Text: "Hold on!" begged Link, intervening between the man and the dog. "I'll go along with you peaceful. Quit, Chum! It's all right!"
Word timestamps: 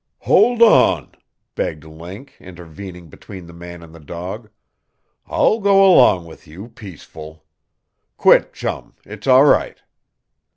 "Hold 0.21 0.63
on!" 0.63 1.11
begged 1.53 1.83
Link, 1.83 2.33
intervening 2.39 3.07
between 3.07 3.45
the 3.45 3.53
man 3.53 3.83
and 3.83 3.93
the 3.93 3.99
dog. 3.99 4.49
"I'll 5.27 5.59
go 5.59 5.85
along 5.85 6.25
with 6.25 6.47
you 6.47 6.69
peaceful. 6.69 7.45
Quit, 8.17 8.51
Chum! 8.51 8.95
It's 9.05 9.27
all 9.27 9.45
right!" 9.45 9.79